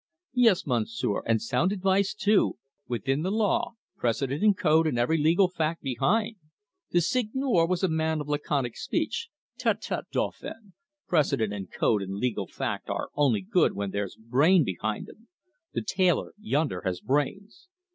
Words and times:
"Yes, 0.33 0.65
Monsieur, 0.65 1.21
and 1.27 1.39
sound 1.39 1.71
advice 1.71 2.15
too, 2.15 2.57
within 2.87 3.21
the 3.21 3.29
law 3.29 3.73
precedent 3.97 4.41
and 4.43 4.57
code 4.57 4.87
and 4.87 4.97
every 4.97 5.19
legal 5.19 5.47
fact 5.47 5.83
behind." 5.83 6.37
The 6.89 7.01
Seigneur 7.01 7.67
was 7.67 7.83
a 7.83 7.87
man 7.87 8.19
of 8.19 8.27
laconic 8.27 8.75
speech. 8.75 9.29
"Tut, 9.59 9.79
tut, 9.79 10.05
Dauphin; 10.11 10.73
precedent 11.07 11.53
and 11.53 11.71
code 11.71 12.01
and 12.01 12.15
legal 12.15 12.47
fact 12.47 12.89
are 12.89 13.09
only 13.13 13.41
good 13.41 13.75
when 13.75 13.91
there's 13.91 14.15
brain 14.15 14.63
behind 14.63 15.07
'em. 15.07 15.27
The 15.73 15.83
tailor 15.83 16.33
yonder 16.39 16.81
has 16.83 16.99
brains." 16.99 17.69